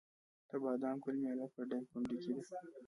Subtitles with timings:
[0.49, 2.43] د بادام ګل میله په دایکنډي کې ده.